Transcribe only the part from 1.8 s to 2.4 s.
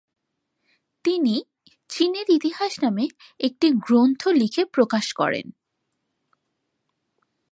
চীনের